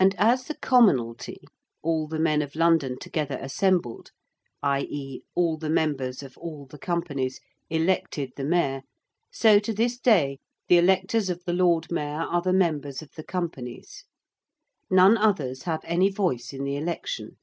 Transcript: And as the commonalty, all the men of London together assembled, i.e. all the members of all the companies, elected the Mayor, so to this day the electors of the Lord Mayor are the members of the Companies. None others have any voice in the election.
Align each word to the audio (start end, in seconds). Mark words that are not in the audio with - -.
And 0.00 0.16
as 0.18 0.48
the 0.48 0.56
commonalty, 0.56 1.44
all 1.80 2.08
the 2.08 2.18
men 2.18 2.42
of 2.42 2.56
London 2.56 2.98
together 2.98 3.38
assembled, 3.40 4.10
i.e. 4.64 5.22
all 5.36 5.58
the 5.58 5.70
members 5.70 6.24
of 6.24 6.36
all 6.38 6.66
the 6.66 6.76
companies, 6.76 7.40
elected 7.70 8.32
the 8.34 8.42
Mayor, 8.42 8.82
so 9.30 9.60
to 9.60 9.72
this 9.72 9.96
day 9.96 10.40
the 10.66 10.78
electors 10.78 11.30
of 11.30 11.44
the 11.44 11.52
Lord 11.52 11.92
Mayor 11.92 12.22
are 12.22 12.42
the 12.42 12.52
members 12.52 13.00
of 13.00 13.12
the 13.14 13.22
Companies. 13.22 14.02
None 14.90 15.16
others 15.16 15.62
have 15.62 15.82
any 15.84 16.10
voice 16.10 16.52
in 16.52 16.64
the 16.64 16.74
election. 16.74 17.36